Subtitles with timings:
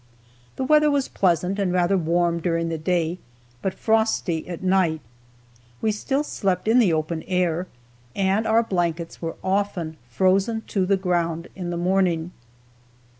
[0.55, 3.19] The weather was pleasant and rather warm during the day,
[3.61, 4.99] but frosty at night.
[5.79, 7.67] We still slept in the open air,
[8.15, 12.31] and our blankets were often frozen to the ground in the morning.